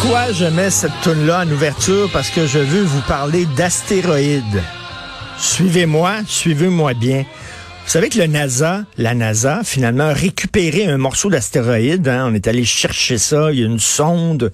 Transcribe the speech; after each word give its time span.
Pourquoi 0.00 0.32
je 0.32 0.44
mets 0.44 0.70
cette 0.70 0.92
tune 1.02 1.26
là 1.26 1.40
en 1.44 1.50
ouverture? 1.50 2.08
Parce 2.12 2.30
que 2.30 2.46
je 2.46 2.60
veux 2.60 2.82
vous 2.84 3.00
parler 3.02 3.46
d'astéroïdes. 3.56 4.62
Suivez-moi, 5.38 6.18
suivez-moi 6.24 6.94
bien. 6.94 7.24
Vous 7.84 7.90
savez 7.90 8.08
que 8.08 8.18
le 8.18 8.26
NASA, 8.28 8.84
la 8.96 9.14
NASA, 9.14 9.62
finalement, 9.64 10.04
a 10.04 10.12
récupéré 10.12 10.86
un 10.86 10.98
morceau 10.98 11.30
d'astéroïde. 11.30 12.06
hein. 12.06 12.28
On 12.30 12.34
est 12.34 12.46
allé 12.46 12.64
chercher 12.64 13.18
ça. 13.18 13.50
Il 13.50 13.58
y 13.58 13.62
a 13.64 13.66
une 13.66 13.80
sonde 13.80 14.52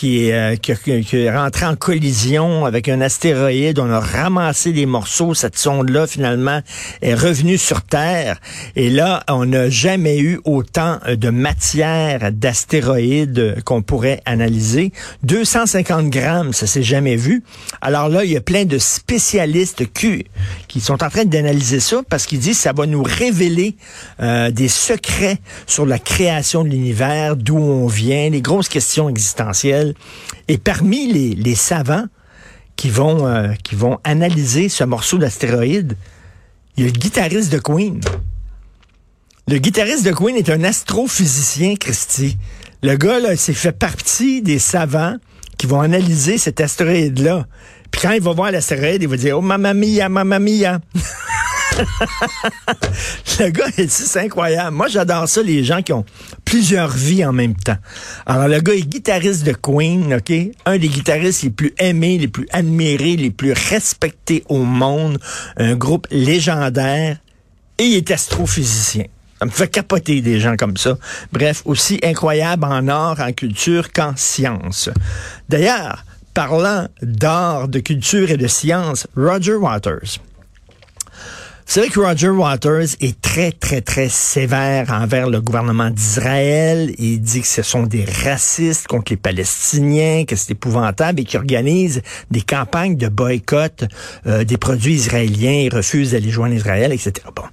qui 0.00 0.24
est, 0.28 0.32
euh, 0.32 0.56
qui, 0.56 0.72
qui- 1.04 1.16
est 1.18 1.30
rentrée 1.36 1.66
en 1.66 1.76
collision 1.76 2.64
avec 2.64 2.88
un 2.88 3.02
astéroïde. 3.02 3.78
On 3.78 3.90
a 3.90 4.00
ramassé 4.00 4.72
des 4.72 4.86
morceaux. 4.86 5.34
Cette 5.34 5.58
sonde-là, 5.58 6.06
finalement, 6.06 6.60
est 7.02 7.12
revenue 7.12 7.58
sur 7.58 7.82
Terre. 7.82 8.40
Et 8.76 8.88
là, 8.88 9.22
on 9.28 9.44
n'a 9.44 9.68
jamais 9.68 10.18
eu 10.18 10.40
autant 10.46 11.00
de 11.06 11.28
matière 11.28 12.32
d'astéroïdes 12.32 13.62
qu'on 13.66 13.82
pourrait 13.82 14.22
analyser. 14.24 14.90
250 15.24 16.08
grammes, 16.08 16.54
ça 16.54 16.66
s'est 16.66 16.82
jamais 16.82 17.16
vu. 17.16 17.42
Alors 17.82 18.08
là, 18.08 18.24
il 18.24 18.30
y 18.30 18.38
a 18.38 18.40
plein 18.40 18.64
de 18.64 18.78
spécialistes 18.78 19.92
qui, 19.92 20.24
qui 20.66 20.80
sont 20.80 21.02
en 21.04 21.10
train 21.10 21.26
d'analyser 21.26 21.80
ça 21.80 22.00
parce 22.08 22.24
qu'ils 22.24 22.38
disent 22.38 22.56
que 22.56 22.62
ça 22.62 22.72
va 22.72 22.86
nous 22.86 23.02
révéler 23.02 23.76
euh, 24.22 24.50
des 24.50 24.68
secrets 24.68 25.36
sur 25.66 25.84
la 25.84 25.98
création 25.98 26.64
de 26.64 26.70
l'univers, 26.70 27.36
d'où 27.36 27.58
on 27.58 27.86
vient, 27.86 28.30
les 28.30 28.40
grosses 28.40 28.70
questions 28.70 29.10
existentielles. 29.10 29.89
Et 30.48 30.58
parmi 30.58 31.12
les, 31.34 31.54
savants 31.54 32.06
qui 32.76 32.90
vont, 32.90 33.26
euh, 33.26 33.52
qui 33.62 33.74
vont 33.74 33.98
analyser 34.04 34.68
ce 34.68 34.84
morceau 34.84 35.18
d'astéroïde, 35.18 35.96
il 36.76 36.84
y 36.84 36.88
a 36.88 36.92
le 36.92 36.98
guitariste 36.98 37.52
de 37.52 37.58
Queen. 37.58 38.00
Le 39.48 39.58
guitariste 39.58 40.04
de 40.04 40.12
Queen 40.12 40.36
est 40.36 40.50
un 40.50 40.64
astrophysicien, 40.64 41.76
Christy. 41.76 42.38
Le 42.82 42.96
gars, 42.96 43.18
là, 43.18 43.36
s'est 43.36 43.52
fait 43.52 43.72
partie 43.72 44.42
des 44.42 44.58
savants 44.58 45.16
qui 45.58 45.66
vont 45.66 45.80
analyser 45.80 46.38
cet 46.38 46.60
astéroïde-là. 46.60 47.46
Puis 47.90 48.00
quand 48.02 48.12
il 48.12 48.22
va 48.22 48.32
voir 48.32 48.50
l'astéroïde, 48.50 49.02
il 49.02 49.08
va 49.08 49.16
dire, 49.16 49.36
oh, 49.38 49.42
mamma 49.42 49.74
mia, 49.74 50.08
mia. 50.08 50.80
le 53.40 53.50
gars, 53.50 53.66
c'est 53.88 54.20
incroyable. 54.20 54.76
Moi, 54.76 54.88
j'adore 54.88 55.28
ça, 55.28 55.42
les 55.42 55.64
gens 55.64 55.82
qui 55.82 55.92
ont 55.92 56.04
plusieurs 56.50 56.90
vies 56.90 57.24
en 57.24 57.32
même 57.32 57.54
temps. 57.54 57.76
Alors, 58.26 58.48
le 58.48 58.60
gars 58.60 58.74
est 58.74 58.82
guitariste 58.82 59.46
de 59.46 59.52
Queen, 59.52 60.12
OK? 60.14 60.32
Un 60.66 60.78
des 60.78 60.88
guitaristes 60.88 61.44
les 61.44 61.50
plus 61.50 61.72
aimés, 61.78 62.18
les 62.18 62.26
plus 62.26 62.48
admirés, 62.50 63.14
les 63.14 63.30
plus 63.30 63.52
respectés 63.52 64.42
au 64.48 64.64
monde. 64.64 65.20
Un 65.56 65.76
groupe 65.76 66.08
légendaire. 66.10 67.18
Et 67.78 67.84
il 67.84 67.94
est 67.94 68.10
astrophysicien. 68.10 69.04
Ça 69.38 69.46
me 69.46 69.50
fait 69.50 69.68
capoter 69.68 70.22
des 70.22 70.40
gens 70.40 70.56
comme 70.56 70.76
ça. 70.76 70.98
Bref, 71.32 71.62
aussi 71.66 72.00
incroyable 72.02 72.64
en 72.64 72.88
art, 72.88 73.20
en 73.20 73.32
culture 73.32 73.92
qu'en 73.92 74.14
science. 74.16 74.90
D'ailleurs, 75.48 76.04
parlant 76.34 76.88
d'art, 77.00 77.68
de 77.68 77.78
culture 77.78 78.28
et 78.28 78.36
de 78.36 78.48
science, 78.48 79.06
Roger 79.16 79.54
Waters. 79.54 80.18
Vous 81.70 81.74
savez 81.74 81.88
que 81.88 82.00
Roger 82.00 82.30
Waters 82.30 82.96
est 83.00 83.20
très, 83.20 83.52
très, 83.52 83.80
très 83.80 84.08
sévère 84.08 84.90
envers 84.90 85.30
le 85.30 85.40
gouvernement 85.40 85.88
d'Israël. 85.88 86.92
Il 86.98 87.20
dit 87.20 87.42
que 87.42 87.46
ce 87.46 87.62
sont 87.62 87.84
des 87.84 88.04
racistes 88.04 88.88
contre 88.88 89.12
les 89.12 89.16
Palestiniens, 89.16 90.24
que 90.24 90.34
c'est 90.34 90.50
épouvantable 90.50 91.20
et 91.20 91.24
qu'il 91.24 91.38
organise 91.38 92.02
des 92.28 92.40
campagnes 92.40 92.96
de 92.96 93.06
boycott 93.06 93.84
euh, 94.26 94.42
des 94.42 94.56
produits 94.56 94.94
israéliens. 94.94 95.66
Il 95.66 95.72
refuse 95.72 96.10
d'aller 96.10 96.30
joindre 96.30 96.56
Israël, 96.56 96.90
etc. 96.90 97.12
Bon. 97.36 97.44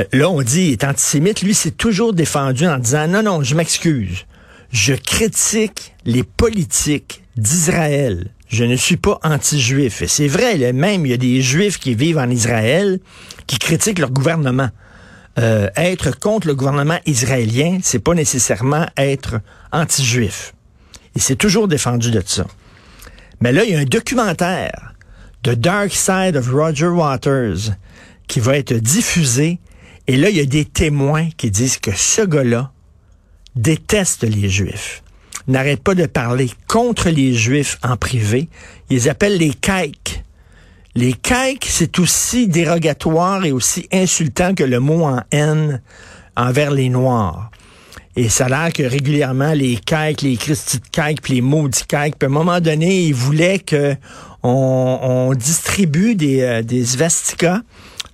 Euh, 0.00 0.04
Là, 0.14 0.30
on 0.30 0.40
dit, 0.40 0.68
il 0.68 0.72
est 0.72 0.84
antisémite. 0.84 1.42
Lui, 1.42 1.52
c'est 1.52 1.76
toujours 1.76 2.14
défendu 2.14 2.66
en 2.66 2.78
disant, 2.78 3.06
non, 3.06 3.22
non, 3.22 3.42
je 3.42 3.54
m'excuse. 3.54 4.24
Je 4.72 4.94
critique 4.94 5.94
les 6.06 6.22
politiques 6.22 7.22
d'Israël. 7.36 8.30
Je 8.48 8.64
ne 8.64 8.76
suis 8.76 8.96
pas 8.96 9.18
anti-juif. 9.22 10.02
Et 10.02 10.08
c'est 10.08 10.28
vrai, 10.28 10.72
même, 10.72 11.04
il 11.04 11.10
y 11.10 11.14
a 11.14 11.18
des 11.18 11.42
juifs 11.42 11.78
qui 11.78 11.94
vivent 11.94 12.18
en 12.18 12.30
Israël 12.30 12.98
qui 13.46 13.58
critiquent 13.58 13.98
leur 13.98 14.10
gouvernement. 14.10 14.70
Euh, 15.38 15.68
être 15.76 16.18
contre 16.18 16.48
le 16.48 16.54
gouvernement 16.54 16.98
israélien, 17.06 17.78
c'est 17.82 18.00
pas 18.00 18.14
nécessairement 18.14 18.86
être 18.96 19.40
anti-juif. 19.70 20.54
Il 21.14 21.22
s'est 21.22 21.36
toujours 21.36 21.68
défendu 21.68 22.10
de 22.10 22.22
ça. 22.24 22.46
Mais 23.40 23.52
là, 23.52 23.64
il 23.64 23.70
y 23.70 23.76
a 23.76 23.78
un 23.78 23.84
documentaire, 23.84 24.94
The 25.42 25.50
Dark 25.50 25.92
Side 25.92 26.36
of 26.36 26.50
Roger 26.50 26.88
Waters, 26.88 27.72
qui 28.26 28.40
va 28.40 28.56
être 28.56 28.74
diffusé. 28.74 29.58
Et 30.06 30.16
là, 30.16 30.30
il 30.30 30.36
y 30.36 30.40
a 30.40 30.46
des 30.46 30.64
témoins 30.64 31.28
qui 31.36 31.50
disent 31.50 31.78
que 31.78 31.92
ce 31.94 32.22
gars-là 32.22 32.72
déteste 33.54 34.24
les 34.24 34.48
Juifs. 34.48 35.02
N'arrête 35.48 35.82
pas 35.82 35.94
de 35.94 36.06
parler 36.06 36.50
contre 36.66 37.08
les 37.08 37.34
Juifs 37.34 37.78
en 37.82 37.96
privé. 37.96 38.48
Ils 38.90 39.08
appellent 39.08 39.38
les 39.38 39.54
caïques. 39.54 40.22
Les 40.94 41.14
caïques, 41.14 41.66
c'est 41.68 41.98
aussi 41.98 42.48
dérogatoire 42.48 43.44
et 43.44 43.52
aussi 43.52 43.88
insultant 43.92 44.54
que 44.54 44.64
le 44.64 44.78
mot 44.78 45.04
en 45.04 45.22
haine 45.32 45.80
envers 46.36 46.70
les 46.70 46.88
Noirs. 46.88 47.50
Et 48.16 48.28
ça 48.28 48.46
a 48.46 48.48
l'air 48.48 48.72
que 48.72 48.82
régulièrement, 48.82 49.52
les 49.52 49.76
caïques, 49.76 50.22
les 50.22 50.36
Christy 50.36 50.80
caïques, 50.90 51.22
puis 51.22 51.34
les 51.34 51.40
maudits 51.40 51.84
caïques, 51.86 52.16
puis 52.18 52.26
à 52.26 52.30
un 52.30 52.32
moment 52.32 52.60
donné, 52.60 53.02
ils 53.02 53.14
voulaient 53.14 53.60
que 53.60 53.94
on, 54.42 55.32
distribue 55.36 56.14
des, 56.14 56.40
euh, 56.40 56.62
des 56.62 56.84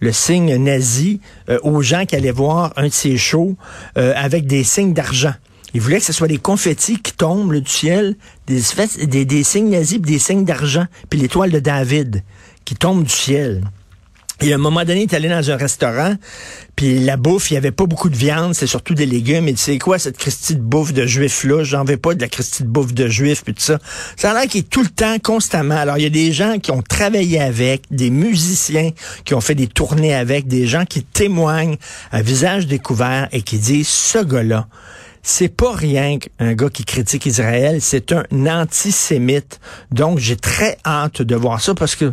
le 0.00 0.12
signe 0.12 0.56
nazi, 0.56 1.20
euh, 1.48 1.58
aux 1.62 1.82
gens 1.82 2.04
qui 2.04 2.16
allaient 2.16 2.32
voir 2.32 2.72
un 2.76 2.88
de 2.88 2.92
ces 2.92 3.16
shows 3.16 3.54
euh, 3.96 4.12
avec 4.16 4.46
des 4.46 4.64
signes 4.64 4.92
d'argent. 4.92 5.34
Ils 5.74 5.80
voulaient 5.80 5.98
que 5.98 6.04
ce 6.04 6.12
soit 6.12 6.28
des 6.28 6.38
confettis 6.38 7.00
qui 7.00 7.12
tombent 7.12 7.54
du 7.54 7.70
ciel, 7.70 8.16
des, 8.46 8.60
des, 9.06 9.24
des 9.24 9.42
signes 9.42 9.70
nazis, 9.70 10.00
des 10.00 10.18
signes 10.18 10.44
d'argent, 10.44 10.86
puis 11.08 11.18
l'étoile 11.18 11.50
de 11.50 11.60
David 11.60 12.22
qui 12.64 12.74
tombe 12.74 13.04
du 13.04 13.10
ciel. 13.10 13.62
Et 14.42 14.52
à 14.52 14.56
un 14.56 14.58
moment 14.58 14.80
donné, 14.84 15.02
il 15.02 15.02
est 15.04 15.14
allé 15.14 15.28
dans 15.28 15.50
un 15.52 15.56
restaurant, 15.56 16.16
puis 16.74 16.98
la 16.98 17.16
bouffe, 17.16 17.52
il 17.52 17.54
y 17.54 17.56
avait 17.56 17.70
pas 17.70 17.86
beaucoup 17.86 18.08
de 18.08 18.16
viande, 18.16 18.54
c'est 18.54 18.66
surtout 18.66 18.94
des 18.94 19.06
légumes. 19.06 19.46
Et 19.46 19.52
tu 19.52 19.60
sais 19.60 19.78
quoi, 19.78 20.00
cette 20.00 20.18
Christie 20.18 20.56
de 20.56 20.60
bouffe 20.60 20.92
de 20.92 21.06
juif-là? 21.06 21.62
J'en 21.62 21.84
veux 21.84 21.96
pas 21.96 22.14
de 22.14 22.20
la 22.20 22.28
Christie 22.28 22.64
de 22.64 22.68
bouffe 22.68 22.92
de 22.92 23.06
juif, 23.06 23.44
puis 23.44 23.54
tout 23.54 23.62
ça. 23.62 23.78
Ça 24.16 24.32
a 24.32 24.34
l'air 24.34 24.50
qu'il 24.50 24.60
est 24.60 24.68
tout 24.68 24.82
le 24.82 24.88
temps, 24.88 25.16
constamment. 25.20 25.76
Alors, 25.76 25.96
il 25.96 26.02
y 26.02 26.06
a 26.06 26.10
des 26.10 26.32
gens 26.32 26.58
qui 26.58 26.72
ont 26.72 26.82
travaillé 26.82 27.40
avec, 27.40 27.84
des 27.92 28.10
musiciens 28.10 28.90
qui 29.24 29.34
ont 29.34 29.40
fait 29.40 29.54
des 29.54 29.68
tournées 29.68 30.14
avec, 30.14 30.48
des 30.48 30.66
gens 30.66 30.86
qui 30.86 31.04
témoignent 31.04 31.76
à 32.10 32.20
visage 32.20 32.66
découvert 32.66 33.28
et 33.30 33.42
qui 33.42 33.58
disent, 33.58 33.88
ce 33.88 34.18
gars-là, 34.24 34.66
c'est 35.22 35.48
pas 35.48 35.72
rien 35.72 36.18
qu'un 36.18 36.54
gars 36.54 36.68
qui 36.68 36.84
critique 36.84 37.26
Israël, 37.26 37.80
c'est 37.80 38.12
un 38.12 38.24
antisémite. 38.46 39.60
Donc, 39.90 40.18
j'ai 40.18 40.36
très 40.36 40.78
hâte 40.84 41.22
de 41.22 41.36
voir 41.36 41.60
ça 41.60 41.74
parce 41.74 41.94
que 41.94 42.12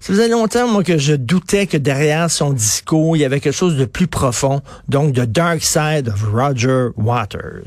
ça 0.00 0.12
faisait 0.12 0.28
longtemps, 0.28 0.68
moi, 0.68 0.84
que 0.84 0.96
je 0.96 1.14
doutais 1.14 1.66
que 1.66 1.76
derrière 1.76 2.30
son 2.30 2.52
discours, 2.52 3.16
il 3.16 3.20
y 3.20 3.24
avait 3.24 3.40
quelque 3.40 3.54
chose 3.54 3.76
de 3.76 3.84
plus 3.84 4.06
profond. 4.06 4.62
Donc, 4.88 5.14
The 5.14 5.22
Dark 5.22 5.62
Side 5.62 6.08
of 6.08 6.22
Roger 6.32 6.88
Waters. 6.96 7.66